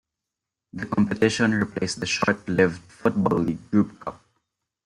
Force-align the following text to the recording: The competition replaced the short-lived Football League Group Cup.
The 0.73 0.87
competition 0.87 1.53
replaced 1.53 1.99
the 1.99 2.07
short-lived 2.07 2.81
Football 2.91 3.37
League 3.37 3.69
Group 3.69 3.99
Cup. 3.99 4.19